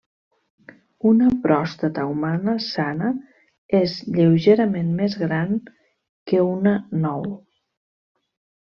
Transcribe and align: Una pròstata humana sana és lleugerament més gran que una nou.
Una 1.09 1.27
pròstata 1.43 2.05
humana 2.13 2.55
sana 2.69 3.13
és 3.83 3.95
lleugerament 4.17 4.91
més 5.03 5.21
gran 5.23 5.57
que 6.33 6.45
una 6.51 6.77
nou. 7.09 7.33